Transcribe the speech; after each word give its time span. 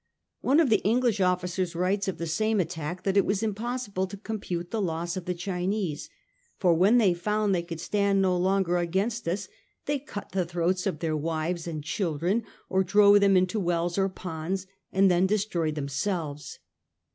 One 0.39 0.59
of 0.59 0.71
the 0.71 0.81
English 0.83 1.21
officers 1.21 1.75
writes 1.75 2.07
of 2.07 2.17
the 2.17 2.25
same 2.25 2.59
attack, 2.59 3.03
that 3.03 3.15
it 3.17 3.23
was 3.23 3.43
impossible 3.43 4.07
to 4.07 4.17
compute 4.17 4.71
the 4.71 4.81
loss 4.81 5.15
of 5.15 5.25
the 5.25 5.35
Chinese,' 5.35 6.09
for 6.59 6.73
when 6.73 6.97
they 6.97 7.13
found 7.13 7.53
they 7.53 7.61
could 7.61 7.79
stand 7.79 8.19
no 8.19 8.35
longer 8.35 8.77
against 8.77 9.27
us, 9.27 9.47
they 9.85 9.99
cut 9.99 10.31
the 10.31 10.43
throats 10.43 10.87
of 10.87 11.01
their 11.01 11.15
wives 11.15 11.67
and 11.67 11.83
children, 11.83 12.43
or 12.67 12.83
drove 12.83 13.19
them 13.19 13.37
into 13.37 13.59
wells 13.59 13.95
or 13.99 14.09
ponds, 14.09 14.65
and 14.91 15.11
then 15.11 15.27
destroyed 15.27 15.75
themselves. 15.75 16.57